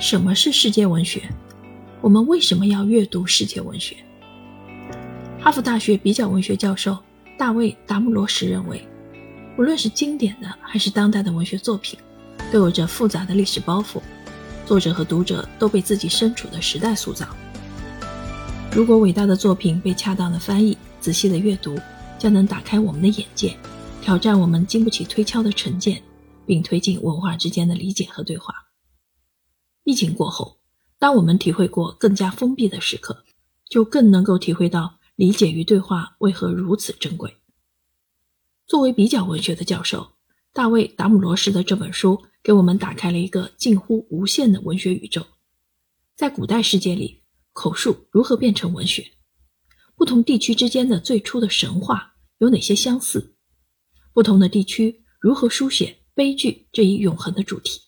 [0.00, 1.28] 什么是世界文学？
[2.00, 3.96] 我们为什么要阅读世界文学？
[5.40, 6.96] 哈佛大学比较文学教授
[7.36, 8.86] 大卫·达姆罗什认为，
[9.58, 11.98] 无论是经典的还是当代的文学作品，
[12.52, 14.00] 都有着复杂的历史包袱，
[14.64, 17.26] 作者和读者都被自己身处的时代塑造。
[18.70, 21.76] 如果伟大的作品被恰当的翻译、仔细的阅读，
[22.20, 23.56] 将能打开我们的眼界，
[24.00, 26.00] 挑战我们经不起推敲的成见，
[26.46, 28.54] 并推进文化之间的理解和对话。
[29.88, 30.60] 疫情过后，
[30.98, 33.24] 当我们体会过更加封闭的时刻，
[33.70, 37.34] 就更能够体会到理解与对话为何如此珍贵。
[38.66, 40.06] 作为比较文学的教授，
[40.52, 45.24] 大卫·达姆罗什的这本书给我们打开了一个近乎无限的文学宇宙。
[46.14, 47.22] 在古代世界里，
[47.54, 49.12] 口述如何变成文学？
[49.96, 53.36] 不同地区之间的最初的神话有哪些相似？
[54.12, 57.80] 不同的地区如何书写悲剧这一永恒的主题？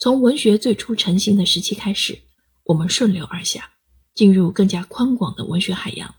[0.00, 2.18] 从文学最初成型的时期开始，
[2.64, 3.72] 我们顺流而下，
[4.14, 6.14] 进入更加宽广的文学海洋。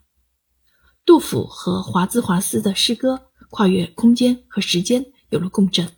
[1.03, 5.87] 杜甫和华兹华斯的诗歌跨越空间和时间，有了共振。《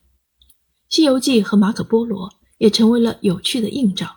[0.88, 4.16] 西游记》和马可·波罗也成为了有趣的映照。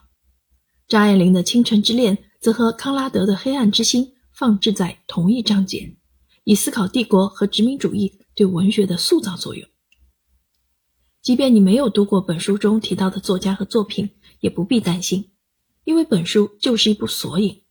[0.87, 5.93] 张爱玲的《倾城之恋》则和康拉德的《黑暗之心》放置在同一章节，
[6.45, 9.69] 以思考帝国和殖民主义对文学的塑造作用。
[11.27, 15.33] 即便你没有读过本书中提到的作家和作品，也不必担心，
[15.83, 17.63] 因为本书就是一部索引，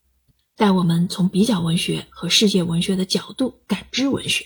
[0.57, 4.45] 带我们从比较文学和世界文学的角度感知文学。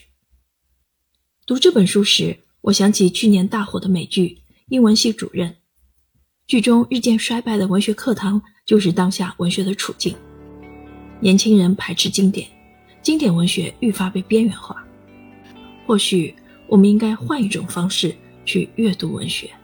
[1.48, 4.28] 读这本书时，我想起去年大火的美剧
[4.68, 5.50] 《英文系主任》，
[6.46, 10.16] 剧中日渐衰败的文学课堂就是当下文学的处境。
[11.20, 12.48] 年轻人排斥经典，
[13.02, 14.86] 经典文学愈发被边缘化。
[15.88, 16.32] 或许
[16.68, 18.16] 我们应该换一种方式。
[18.50, 19.59] 去阅读文学。